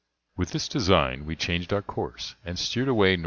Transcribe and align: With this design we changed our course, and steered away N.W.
With 0.35 0.49
this 0.49 0.67
design 0.67 1.27
we 1.27 1.35
changed 1.35 1.71
our 1.71 1.83
course, 1.83 2.33
and 2.43 2.57
steered 2.57 2.87
away 2.87 3.09
N.W. 3.13 3.19